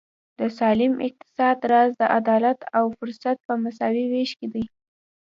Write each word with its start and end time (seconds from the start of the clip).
د 0.39 0.41
سالم 0.59 0.93
اقتصاد 1.07 1.57
راز 1.71 1.91
د 2.01 2.03
عدالت 2.17 2.59
او 2.77 2.85
فرصت 2.97 3.37
په 3.47 3.53
مساوي 3.63 4.05
وېش 4.11 4.31
کې 4.39 4.47
دی. 4.53 4.65